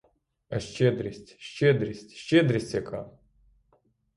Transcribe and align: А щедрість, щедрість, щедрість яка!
А 0.49 0.59
щедрість, 0.59 1.39
щедрість, 1.39 2.11
щедрість 2.11 2.73
яка! 2.73 3.09